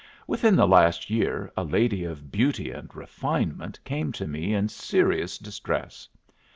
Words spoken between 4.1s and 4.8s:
to me in